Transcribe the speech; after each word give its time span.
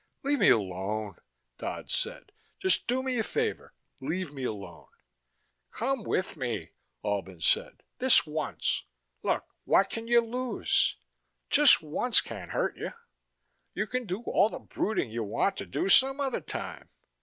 "Leave 0.23 0.39
me 0.39 0.49
alone," 0.49 1.13
Dodd 1.59 1.91
said. 1.91 2.31
"Just 2.59 2.87
do 2.87 3.03
me 3.03 3.19
a 3.19 3.23
favor. 3.23 3.75
Leave 3.99 4.33
me 4.33 4.43
alone." 4.45 4.87
"Come 5.69 6.01
with 6.03 6.35
me," 6.35 6.71
Albin 7.05 7.39
said. 7.39 7.83
"This 7.99 8.25
once. 8.25 8.85
Look 9.21 9.45
what 9.63 9.91
can 9.91 10.07
you 10.07 10.21
lose? 10.21 10.95
Just 11.51 11.83
once 11.83 12.19
can't 12.19 12.49
hurt 12.49 12.77
you 12.77 12.93
you 13.75 13.85
can 13.85 14.07
do 14.07 14.23
all 14.23 14.49
the 14.49 14.57
brooding 14.57 15.11
you 15.11 15.23
want 15.23 15.55
to 15.57 15.67
do 15.67 15.87
some 15.87 16.19
other 16.19 16.41
time. 16.41 16.89